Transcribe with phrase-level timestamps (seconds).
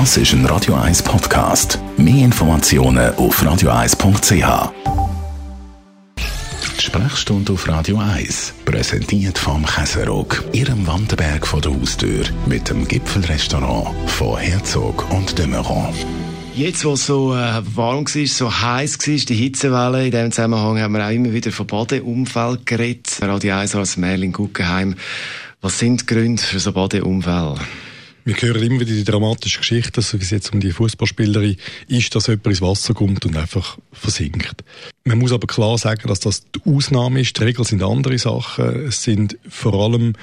[0.00, 1.78] Das ist ein Radio 1 Podcast.
[1.96, 4.72] Mehr Informationen auf radio1.ch.
[6.18, 12.88] Die Sprechstunde auf Radio 1, präsentiert vom Käserock, Ihrem Wanderberg vor der Haustür, mit dem
[12.88, 15.94] Gipfelrestaurant von Herzog und de Meuron.
[16.56, 20.80] Jetzt, wo es so äh, warm war, so heiß war, die Hitzewelle, in diesem Zusammenhang
[20.80, 23.16] haben wir auch immer wieder von Badeunfall geredet.
[23.22, 24.96] Radio 1 als Merlin Guggenheim.
[25.60, 27.60] Was sind die Gründe für so Badeunfälle?
[28.26, 31.56] Wir hören immer wieder die dramatische Geschichte, so wie es jetzt um die Fußballspielerin
[31.88, 34.64] ist, dass jemand ins Wasser kommt und einfach versinkt.
[35.04, 37.38] Man muss aber klar sagen, dass das die Ausnahme ist.
[37.38, 38.86] Die Regel sind andere Sachen.
[38.86, 40.14] Es sind vor allem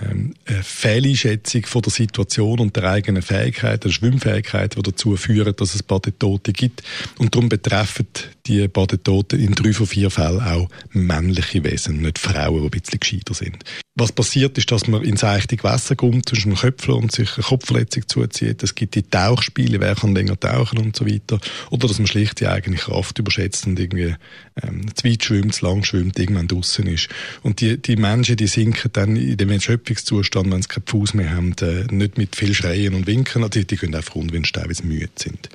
[0.00, 5.54] ähm, eine Fehleinschätzung von der Situation und der eigenen Fähigkeit, der Schwimmfähigkeit, die dazu führen,
[5.56, 6.82] dass es Badetote gibt.
[7.18, 8.08] Und darum betreffen
[8.46, 13.00] die Badetoten in drei von vier Fällen auch männliche Wesen, nicht Frauen, die ein bisschen
[13.00, 13.64] gescheiter sind.
[13.96, 17.44] Was passiert ist, dass man ins seichte Gewässer kommt, zwischen dem Köpfler und sich eine
[17.44, 18.64] Kopfverletzung zuzieht.
[18.64, 21.38] Es gibt die Tauchspiele, wer kann länger tauchen und so weiter.
[21.70, 24.16] Oder dass man schlicht die eigene Kraft überschätzt und irgendwie
[24.60, 27.08] ähm, zu weit schwimmt, zu lang schwimmt, irgendwann draußen ist.
[27.42, 29.50] Und die, die Menschen, die sinken dann in dem
[29.84, 33.66] Erschöpfungszustand, wenn sie keinen Fuß mehr haben, äh, nicht mit viel Schreien und Winken, die,
[33.66, 35.48] die gehen einfach runter, wenn sie teilweise müde sind.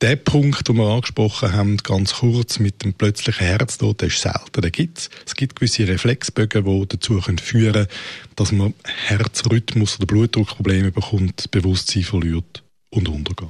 [0.00, 4.60] Der Punkt, den wir angesprochen haben, ganz kurz mit dem plötzlichen Herztod, der ist selten.
[4.60, 5.10] Den gibt's.
[5.24, 7.86] Es gibt gewisse Reflexbögen, die dazu führen können,
[8.34, 13.48] dass man Herzrhythmus oder Blutdruckprobleme bekommt, Bewusstsein verliert und untergeht.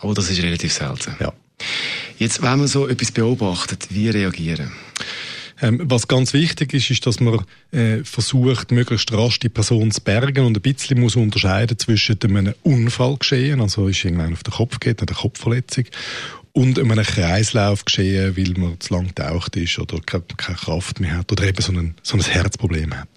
[0.00, 1.14] Aber das ist relativ selten.
[1.20, 1.32] Ja.
[2.18, 4.72] Jetzt, wenn man so etwas beobachtet, wie reagieren?
[5.60, 10.00] Ähm, was ganz wichtig ist, ist, dass man äh, versucht, möglichst rasch die Person zu
[10.00, 14.54] bergen und ein bisschen muss unterscheiden zwischen einem Unfall geschehen, also ist irgendwann auf den
[14.54, 15.86] Kopf geht, eine Kopfverletzung,
[16.52, 21.30] und einem Kreislauf geschehen, weil man zu lang getaucht ist oder keine, Kraft mehr hat
[21.30, 23.08] oder eben so ein, so ein Herzproblem hat.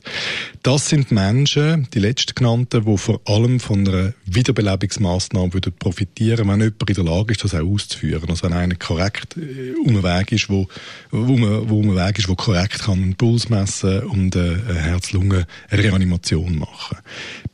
[0.63, 6.87] Das sind Menschen, die letztgenannten, die vor allem von einer Wiederbelebungsmaßnahme würden profitieren, wenn jemand
[6.87, 8.29] in der Lage ist, das auch auszuführen.
[8.29, 10.67] Also wenn einer korrekt äh, um einen Weg ist, wo,
[11.09, 14.79] wo, man, wo um Weg ist, wo korrekt kann einen Puls messen und äh, eine
[14.81, 16.97] Herz-Lungen-Reanimation machen.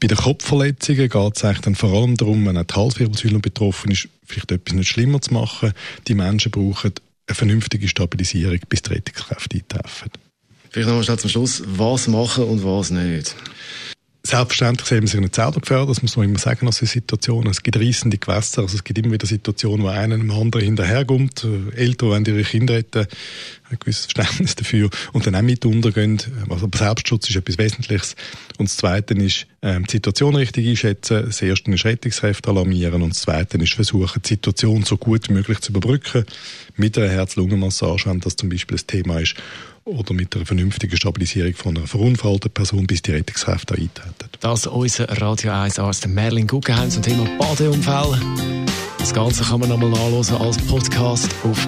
[0.01, 4.51] Bei den Kopfverletzungen geht es dann vor allem darum, wenn eine Halswirbelsäule betroffen ist, vielleicht
[4.51, 5.71] etwas nicht schlimmer zu machen.
[6.09, 6.91] Die Menschen brauchen
[7.27, 10.11] eine vernünftige Stabilisierung, bis die Rettungskräfte eintreffen.
[10.77, 13.35] Vielleicht noch mal zum Schluss, was machen und was nicht?
[14.21, 17.49] Selbstverständlich sehen wir sich nicht selber gefährdet, das muss man immer sagen, aus Situationen.
[17.49, 21.47] Es gibt reissende Gewässer, also es gibt immer wieder Situationen, wo einer dem anderen hinterherkommt.
[21.75, 23.07] Eltern wollen ihre Kinder retten,
[23.69, 26.19] ein gewisses Verständnis dafür und dann auch mit untergehen.
[26.49, 28.15] Also Selbstschutz ist etwas Wesentliches.
[28.57, 31.23] Und das Zweite ist, ähm, die Situation richtig einschätzen.
[31.25, 35.33] Das Erste ist Rettungskräfte alarmieren und das Zweite ist versuchen, die Situation so gut wie
[35.33, 36.25] möglich zu überbrücken.
[36.75, 39.35] Mit einer Herz-Lungen-Massage, wenn das zum Beispiel das Thema ist
[39.83, 44.29] oder mit einer vernünftigen Stabilisierung von einer verunfallten Person, bis die Rettungskräfte eintreten.
[44.41, 48.19] Das unser Radio 1 Arzt Merlin Guggenheim zum Thema Badeunfall.
[48.99, 51.67] Das Ganze kann man nochmal nachlesen als Podcast auf